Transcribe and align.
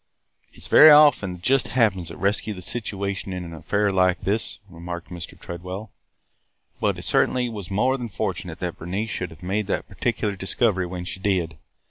"It 0.51 0.63
's 0.63 0.67
very 0.67 0.89
often 0.89 1.33
the 1.33 1.37
'just 1.43 1.67
happeneds' 1.67 2.07
that 2.07 2.17
rescue 2.17 2.55
the 2.55 2.63
situation 2.63 3.33
in 3.33 3.43
an 3.43 3.53
affair 3.53 3.91
like 3.91 4.21
this," 4.21 4.57
remarked 4.67 5.11
Mr. 5.11 5.39
Tredwell. 5.39 5.91
"But 6.79 6.97
it 6.97 7.03
certainly 7.03 7.49
was 7.49 7.69
more 7.69 7.97
than 7.99 8.09
fortunate 8.09 8.57
that 8.61 8.79
Bernice 8.79 9.11
should 9.11 9.29
have 9.29 9.43
made 9.43 9.67
that 9.67 9.87
particular 9.87 10.35
discovery 10.35 10.87
when 10.87 11.05
she 11.05 11.19
did. 11.19 11.59